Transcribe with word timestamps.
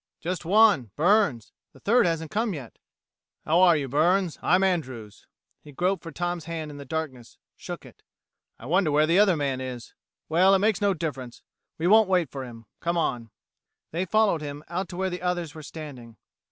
"Just 0.19 0.45
one 0.45 0.89
Burns. 0.95 1.53
The 1.73 1.79
third 1.79 2.07
hasn't 2.07 2.31
come 2.31 2.55
yet." 2.55 2.79
"How 3.45 3.59
are 3.61 3.77
you, 3.77 3.87
Burns? 3.87 4.39
I'm 4.41 4.63
Andrews." 4.63 5.27
He 5.61 5.71
groped 5.71 6.01
for 6.01 6.11
Tom's 6.11 6.45
hand 6.45 6.71
in 6.71 6.77
the 6.77 6.85
darkness, 6.85 7.37
shook 7.55 7.85
it. 7.85 8.01
"I 8.57 8.65
wonder 8.65 8.89
where 8.91 9.05
the 9.05 9.19
other 9.19 9.37
man 9.37 9.61
is. 9.61 9.93
Well, 10.27 10.55
it 10.55 10.57
makes 10.57 10.81
no 10.81 10.95
difference. 10.95 11.43
We 11.77 11.85
won't 11.85 12.09
wait 12.09 12.31
for 12.31 12.43
him. 12.43 12.65
Come 12.79 12.97
on." 12.97 13.29
They 13.91 14.05
followed 14.05 14.41
him, 14.41 14.63
out 14.69 14.89
to 14.89 14.97
where 14.97 15.11
the 15.11 15.21
others 15.21 15.53
were 15.53 15.61
standing. 15.61 16.17